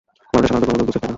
মানুষের 0.35 0.51
সাধারণত 0.51 0.69
ক্রোমোজোমে 0.69 0.87
দুই 0.87 0.91
সেট 0.93 0.97
থাকে। 1.03 1.09